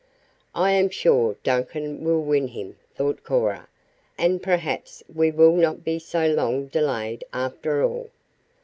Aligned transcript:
"I 0.55 0.71
am 0.71 0.89
sure 0.89 1.35
Duncan 1.43 2.03
will 2.03 2.23
win 2.23 2.47
him," 2.47 2.75
thought 2.95 3.23
Cora, 3.23 3.67
"and 4.17 4.41
perhaps 4.41 5.03
we 5.13 5.29
will 5.29 5.55
not 5.55 5.83
be 5.83 5.99
so 5.99 6.25
long 6.25 6.65
delayed, 6.65 7.23
after 7.31 7.83
all." 7.83 8.09